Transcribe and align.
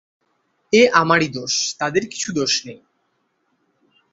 এ 0.73 0.81
আমারই 0.93 1.29
দোষ, 1.29 1.53
তাদের 1.79 2.03
কিছু 2.09 2.29
দোষ 2.33 2.53
নেই। 2.65 2.79